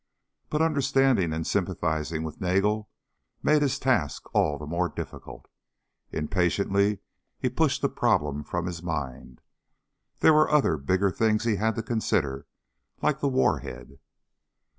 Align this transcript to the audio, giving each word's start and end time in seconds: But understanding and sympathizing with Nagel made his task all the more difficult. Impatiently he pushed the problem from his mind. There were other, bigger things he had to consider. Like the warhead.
But 0.49 0.63
understanding 0.63 1.31
and 1.31 1.45
sympathizing 1.45 2.23
with 2.23 2.41
Nagel 2.41 2.89
made 3.43 3.61
his 3.61 3.77
task 3.77 4.25
all 4.33 4.57
the 4.57 4.65
more 4.65 4.89
difficult. 4.89 5.47
Impatiently 6.11 7.01
he 7.37 7.49
pushed 7.49 7.83
the 7.83 7.87
problem 7.87 8.43
from 8.43 8.65
his 8.65 8.81
mind. 8.81 9.41
There 10.21 10.33
were 10.33 10.49
other, 10.49 10.77
bigger 10.77 11.11
things 11.11 11.43
he 11.43 11.57
had 11.57 11.75
to 11.75 11.83
consider. 11.83 12.47
Like 13.03 13.19
the 13.19 13.27
warhead. 13.29 13.99